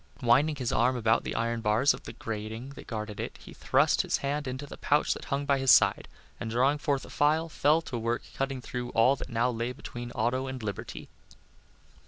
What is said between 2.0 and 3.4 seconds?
the grating that guarded it,